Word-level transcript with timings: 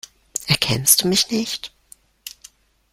Erkennst 0.47 1.03
du 1.03 1.07
mich 1.07 1.29
nicht? 1.29 1.71